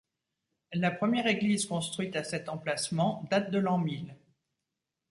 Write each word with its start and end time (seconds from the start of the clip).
La 0.73 0.89
première 0.89 1.27
église 1.27 1.67
construite 1.67 2.15
à 2.15 2.23
cet 2.23 2.49
emplacement 2.49 3.23
date 3.29 3.51
de 3.51 3.59
l'an 3.59 3.77
mil. 3.77 4.15